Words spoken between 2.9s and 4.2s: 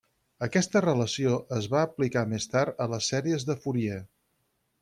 les Sèries de Fourier.